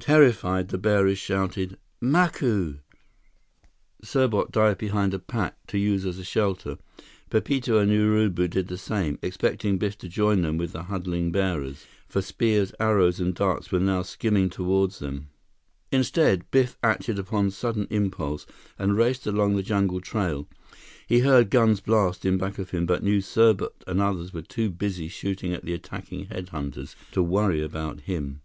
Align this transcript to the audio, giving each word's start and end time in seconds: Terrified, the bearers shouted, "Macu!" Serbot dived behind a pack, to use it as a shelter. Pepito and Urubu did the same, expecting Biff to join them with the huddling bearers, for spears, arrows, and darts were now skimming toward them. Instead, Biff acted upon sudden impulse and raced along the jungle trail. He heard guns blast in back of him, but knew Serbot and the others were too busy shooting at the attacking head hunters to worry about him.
Terrified, 0.00 0.66
the 0.70 0.78
bearers 0.78 1.18
shouted, 1.20 1.78
"Macu!" 2.02 2.80
Serbot 4.02 4.50
dived 4.50 4.78
behind 4.80 5.14
a 5.14 5.18
pack, 5.20 5.64
to 5.68 5.78
use 5.78 6.04
it 6.04 6.08
as 6.08 6.18
a 6.18 6.24
shelter. 6.24 6.76
Pepito 7.30 7.78
and 7.78 7.88
Urubu 7.92 8.48
did 8.50 8.66
the 8.66 8.76
same, 8.76 9.16
expecting 9.22 9.78
Biff 9.78 9.96
to 9.98 10.08
join 10.08 10.42
them 10.42 10.58
with 10.58 10.72
the 10.72 10.82
huddling 10.82 11.30
bearers, 11.30 11.86
for 12.08 12.20
spears, 12.20 12.72
arrows, 12.80 13.20
and 13.20 13.32
darts 13.32 13.70
were 13.70 13.78
now 13.78 14.02
skimming 14.02 14.50
toward 14.50 14.90
them. 14.94 15.28
Instead, 15.92 16.50
Biff 16.50 16.76
acted 16.82 17.16
upon 17.16 17.52
sudden 17.52 17.86
impulse 17.90 18.46
and 18.76 18.96
raced 18.96 19.24
along 19.24 19.54
the 19.54 19.62
jungle 19.62 20.00
trail. 20.00 20.48
He 21.06 21.20
heard 21.20 21.48
guns 21.48 21.80
blast 21.80 22.24
in 22.24 22.38
back 22.38 22.58
of 22.58 22.70
him, 22.70 22.86
but 22.86 23.04
knew 23.04 23.20
Serbot 23.20 23.84
and 23.86 24.00
the 24.00 24.04
others 24.04 24.32
were 24.34 24.42
too 24.42 24.68
busy 24.68 25.06
shooting 25.06 25.52
at 25.52 25.64
the 25.64 25.74
attacking 25.74 26.24
head 26.24 26.48
hunters 26.48 26.96
to 27.12 27.22
worry 27.22 27.62
about 27.62 28.00
him. 28.00 28.40